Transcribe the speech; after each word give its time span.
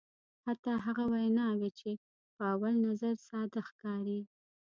حتی 0.45 0.71
هغه 0.85 1.03
ویناوی 1.13 1.69
چې 1.79 1.89
په 2.35 2.43
اول 2.53 2.73
نظر 2.87 3.15
ساده 3.27 3.61
ښکاري. 3.69 4.21